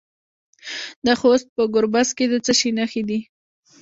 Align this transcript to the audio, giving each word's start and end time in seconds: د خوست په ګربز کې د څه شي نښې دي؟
د 1.05 1.07
خوست 1.19 1.47
په 1.55 1.63
ګربز 1.73 2.09
کې 2.17 2.25
د 2.29 2.33
څه 2.45 2.53
شي 2.59 2.69
نښې 2.77 3.03
دي؟ 3.09 3.19